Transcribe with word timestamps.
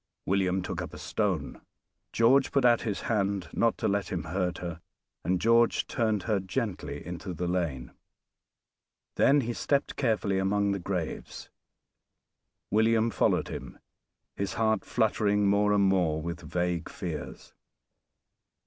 William 0.25 0.63
took 0.63 0.81
up 0.81 0.95
a 0.95 0.97
stone. 0.97 1.61
George 2.11 2.51
put 2.51 2.65
out 2.65 2.81
his 2.81 3.01
hand 3.01 3.49
not 3.53 3.77
to 3.77 3.87
let 3.87 4.11
him 4.11 4.23
hurt 4.23 4.57
her, 4.57 4.81
and 5.23 5.39
George 5.39 5.85
turned 5.85 6.23
her 6.23 6.39
gently 6.39 7.05
into 7.05 7.35
the 7.35 7.47
lane; 7.47 7.91
then 9.13 9.41
he 9.41 9.53
stepped 9.53 9.95
carefully 9.97 10.39
among 10.39 10.71
the 10.71 10.79
graves. 10.79 11.51
William 12.71 13.11
followed 13.11 13.49
him, 13.49 13.77
his 14.35 14.53
heart 14.55 14.83
fluttering 14.83 15.45
more 15.45 15.71
and 15.71 15.83
more 15.83 16.19
with 16.19 16.41
vague 16.41 16.89
fears. 16.89 17.53